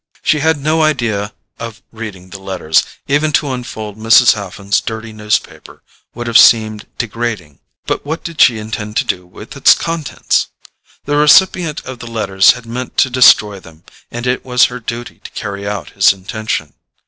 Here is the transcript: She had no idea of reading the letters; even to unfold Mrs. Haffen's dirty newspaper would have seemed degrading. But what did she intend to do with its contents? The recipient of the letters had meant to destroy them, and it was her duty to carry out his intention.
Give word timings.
She 0.23 0.39
had 0.39 0.57
no 0.57 0.81
idea 0.81 1.31
of 1.59 1.83
reading 1.91 2.31
the 2.31 2.39
letters; 2.39 2.83
even 3.07 3.31
to 3.33 3.51
unfold 3.51 3.97
Mrs. 3.99 4.33
Haffen's 4.33 4.81
dirty 4.81 5.13
newspaper 5.13 5.83
would 6.15 6.25
have 6.25 6.39
seemed 6.39 6.87
degrading. 6.97 7.59
But 7.85 8.03
what 8.03 8.23
did 8.23 8.41
she 8.41 8.57
intend 8.57 8.97
to 8.97 9.05
do 9.05 9.27
with 9.27 9.55
its 9.55 9.75
contents? 9.75 10.47
The 11.05 11.17
recipient 11.17 11.85
of 11.85 11.99
the 11.99 12.09
letters 12.09 12.53
had 12.53 12.65
meant 12.65 12.97
to 12.97 13.11
destroy 13.11 13.59
them, 13.59 13.83
and 14.09 14.25
it 14.25 14.43
was 14.43 14.65
her 14.73 14.79
duty 14.79 15.19
to 15.23 15.29
carry 15.33 15.67
out 15.67 15.91
his 15.91 16.11
intention. 16.13 16.73